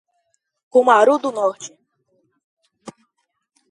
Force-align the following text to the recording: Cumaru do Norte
Cumaru 0.71 1.15
do 1.23 1.29
Norte 1.37 1.69